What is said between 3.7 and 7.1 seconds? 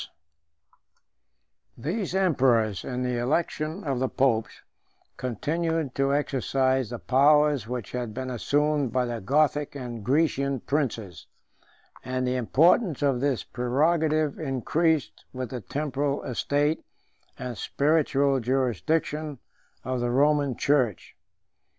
of the popes, continued to exercise the